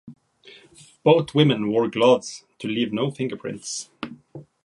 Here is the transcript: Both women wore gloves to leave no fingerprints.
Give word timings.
Both 1.03 1.35
women 1.35 1.67
wore 1.69 1.87
gloves 1.87 2.43
to 2.57 2.67
leave 2.67 2.91
no 2.91 3.11
fingerprints. 3.11 3.91